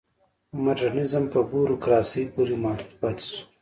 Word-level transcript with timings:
مډرنیزم 0.63 1.23
په 1.33 1.39
بوروکراسۍ 1.49 2.23
پورې 2.33 2.55
محدود 2.63 2.91
پاتې 3.01 3.23
شو. 3.29 3.41